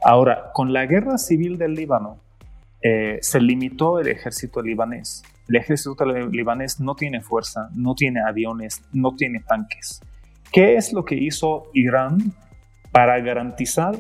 [0.03, 2.18] Ahora, con la guerra civil del Líbano,
[2.82, 5.22] eh, se limitó el ejército libanés.
[5.48, 10.00] El ejército libanés no tiene fuerza, no tiene aviones, no tiene tanques.
[10.52, 12.32] ¿Qué es lo que hizo Irán
[12.90, 13.94] para garantizar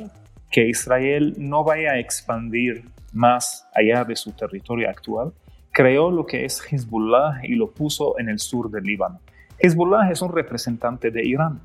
[0.50, 5.32] que Israel no vaya a expandir más allá de su territorio actual,
[5.70, 9.20] creó lo que es Hezbollah y lo puso en el sur del Líbano.
[9.58, 11.60] Hezbollah es un representante de Irán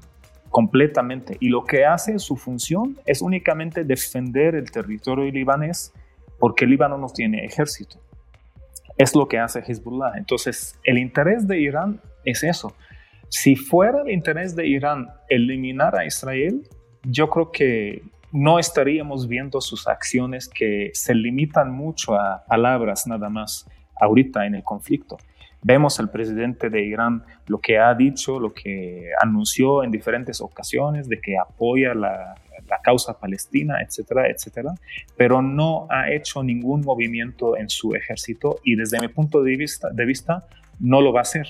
[0.49, 5.91] completamente y lo que hace su función es únicamente defender el territorio libanés
[6.39, 7.99] porque el Líbano no tiene ejército.
[8.97, 10.17] Es lo que hace Hezbollah.
[10.17, 12.73] Entonces, el interés de Irán es eso.
[13.29, 16.63] Si fuera el interés de Irán eliminar a Israel,
[17.03, 23.29] yo creo que no estaríamos viendo sus acciones que se limitan mucho a palabras nada
[23.29, 23.67] más
[23.99, 25.17] ahorita en el conflicto.
[25.61, 31.09] Vemos al presidente de Irán lo que ha dicho, lo que anunció en diferentes ocasiones
[31.09, 32.35] de que apoya la,
[32.83, 34.73] causa palestina, etcétera, etcétera,
[35.15, 39.89] pero no ha hecho ningún movimiento en su ejército y desde mi punto de vista,
[39.91, 40.45] de vista
[40.79, 41.47] no lo va a hacer.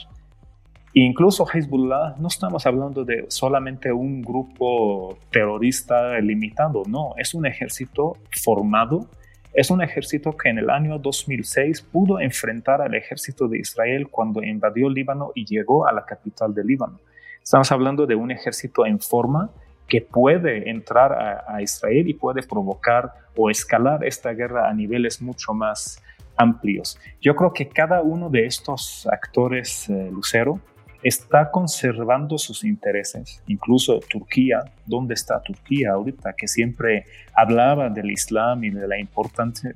[0.94, 8.18] Incluso Hezbollah, no estamos hablando de solamente un grupo terrorista limitado, no, es un ejército
[8.32, 9.08] formado,
[9.54, 14.44] es un ejército que en el año 2006 pudo enfrentar al ejército de Israel cuando
[14.44, 17.00] invadió Líbano y llegó a la capital de Líbano.
[17.44, 19.52] Estamos hablando de un ejército en forma
[19.88, 21.14] que puede entrar
[21.48, 26.02] a, Israel y puede provocar o escalar esta guerra a niveles mucho más
[26.36, 27.00] amplios.
[27.22, 30.60] Yo creo que cada uno de estos actores, eh, Lucero,
[31.04, 33.42] está conservando sus intereses.
[33.48, 36.34] Incluso Turquía, ¿dónde está Turquía ahorita?
[36.34, 39.72] Que siempre hablaba del Islam y de la importancia,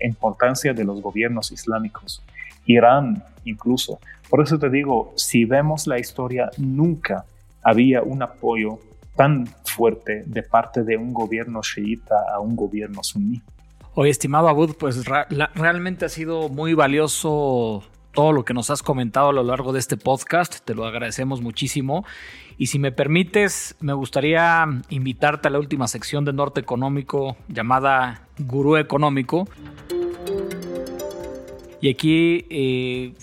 [0.00, 2.22] importancia de los gobiernos islámicos.
[2.66, 3.98] Irán, incluso.
[4.28, 7.24] Por eso te digo, si vemos la historia, nunca
[7.62, 8.78] había un apoyo
[9.16, 13.42] tan fuerte de parte de un gobierno chiita a un gobierno suní.
[13.94, 15.04] Oye, estimado Abud, pues
[15.54, 19.78] realmente ha sido muy valioso todo lo que nos has comentado a lo largo de
[19.78, 20.60] este podcast.
[20.64, 22.04] Te lo agradecemos muchísimo.
[22.58, 28.22] Y si me permites, me gustaría invitarte a la última sección de Norte Económico llamada
[28.38, 29.48] Gurú Económico.
[31.80, 33.14] Y aquí eh,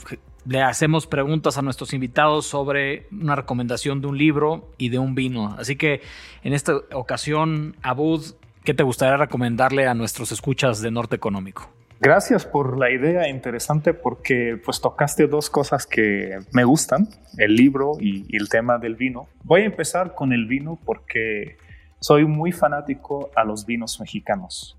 [0.46, 5.16] le hacemos preguntas a nuestros invitados sobre una recomendación de un libro y de un
[5.16, 5.56] vino.
[5.58, 6.02] Así que
[6.44, 8.24] en esta ocasión, Abud,
[8.64, 11.70] ¿qué te gustaría recomendarle a nuestros escuchas de Norte Económico?
[12.00, 17.94] Gracias por la idea interesante porque pues tocaste dos cosas que me gustan, el libro
[17.98, 19.30] y, el tema del vino.
[19.44, 21.56] Voy a empezar con el vino porque
[22.02, 24.78] soy muy fanático a los vinos mexicanos.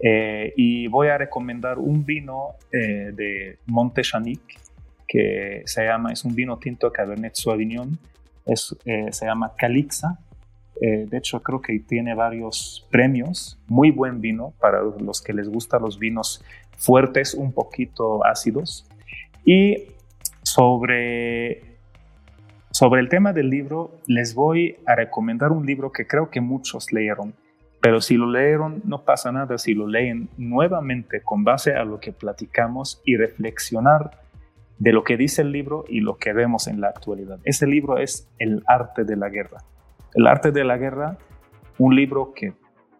[0.00, 4.02] Eh, y voy a recomendar un vino eh, de Monte
[5.12, 7.98] que se llama, es un vino tinto Cabernet Sauvignon,
[8.46, 10.18] es, eh, se llama Calixa
[10.80, 13.56] eh, de hecho, creo que tiene varios premios.
[13.68, 16.44] Muy buen vino para los que les gustan los vinos
[16.76, 18.88] fuertes, un poquito ácidos.
[19.44, 19.84] Y
[20.42, 21.62] sobre,
[22.72, 26.92] sobre el tema del libro, les voy a recomendar un libro que creo que muchos
[26.92, 27.32] leyeron.
[27.80, 32.00] Pero si lo leyeron, no pasa nada si lo leen nuevamente con base a lo
[32.00, 34.21] que platicamos y reflexionar
[34.78, 37.38] de lo que dice el libro y lo que vemos en la actualidad.
[37.44, 39.58] Ese libro es El arte de la guerra
[40.14, 41.16] el arte de la guerra,
[41.78, 42.52] un libro que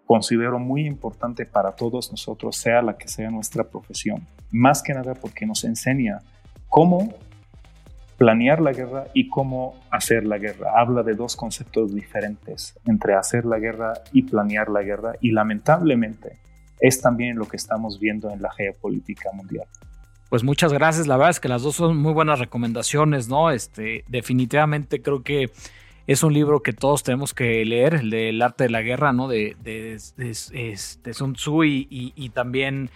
[0.07, 4.27] considero muy importante para todos nosotros, sea la que sea nuestra profesión.
[4.51, 6.19] Más que nada porque nos enseña
[6.69, 7.15] cómo
[8.19, 10.73] planear la guerra y cómo hacer la guerra.
[10.77, 16.39] Habla de dos conceptos diferentes entre hacer la guerra y planear la guerra y lamentablemente
[16.81, 19.67] es también lo que estamos viendo en la geopolítica mundial.
[20.33, 23.51] Pues muchas gracias, la verdad es que las dos son muy buenas recomendaciones, ¿no?
[23.51, 25.51] Este, definitivamente creo que
[26.07, 29.29] es un libro que todos tenemos que leer, el arte de la guerra, ¿no?
[29.29, 32.89] De, de, de, Sun Tzu y, también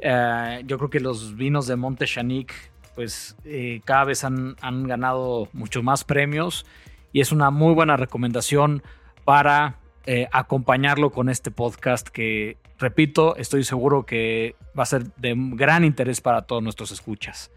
[0.00, 2.52] eh, yo creo que los vinos de Monte Chanic,
[2.96, 6.66] pues eh, cada vez han, han, ganado muchos más premios
[7.12, 8.82] y es una muy buena recomendación
[9.24, 9.76] para
[10.06, 15.84] eh, acompañarlo con este podcast que, repito, estoy seguro que va a ser de gran
[15.84, 17.50] interés para todos nuestros escuchas.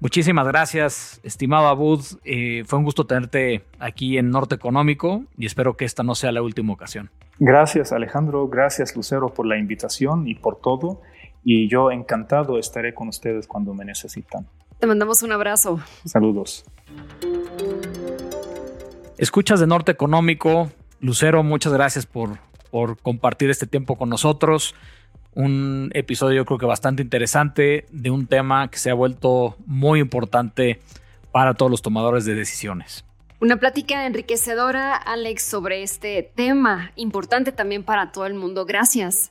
[0.00, 2.04] Muchísimas gracias, estimado Abud.
[2.24, 6.32] Eh, fue un gusto tenerte aquí en Norte Económico y espero que esta no sea
[6.32, 7.10] la última ocasión.
[7.38, 8.48] Gracias, Alejandro.
[8.48, 11.00] Gracias, Lucero, por la invitación y por todo.
[11.42, 14.46] Y yo encantado estaré con ustedes cuando me necesitan.
[14.78, 15.80] Te mandamos un abrazo.
[16.04, 16.64] Saludos.
[19.16, 20.70] Escuchas de Norte Económico.
[21.04, 22.38] Lucero, muchas gracias por
[22.74, 24.74] por compartir este tiempo con nosotros.
[25.32, 30.00] Un episodio yo creo que bastante interesante de un tema que se ha vuelto muy
[30.00, 30.80] importante
[31.30, 33.04] para todos los tomadores de decisiones.
[33.40, 38.66] Una plática enriquecedora, Alex, sobre este tema importante también para todo el mundo.
[38.66, 39.30] Gracias.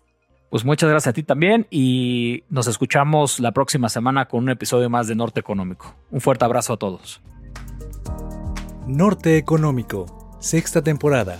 [0.49, 4.89] Pues muchas gracias a ti también y nos escuchamos la próxima semana con un episodio
[4.89, 5.93] más de Norte Económico.
[6.11, 7.21] Un fuerte abrazo a todos.
[8.87, 11.39] Norte Económico, sexta temporada